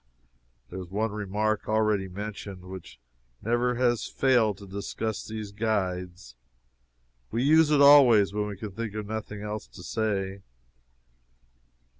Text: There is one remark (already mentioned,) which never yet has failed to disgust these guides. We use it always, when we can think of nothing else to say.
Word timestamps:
There 0.71 0.79
is 0.81 0.89
one 0.89 1.11
remark 1.11 1.69
(already 1.69 2.07
mentioned,) 2.07 2.63
which 2.63 2.99
never 3.43 3.73
yet 3.75 3.81
has 3.83 4.07
failed 4.07 4.57
to 4.57 4.65
disgust 4.65 5.27
these 5.27 5.51
guides. 5.51 6.33
We 7.29 7.43
use 7.43 7.69
it 7.69 7.81
always, 7.81 8.33
when 8.33 8.47
we 8.47 8.57
can 8.57 8.71
think 8.71 8.95
of 8.95 9.05
nothing 9.05 9.43
else 9.43 9.67
to 9.67 9.83
say. 9.83 10.41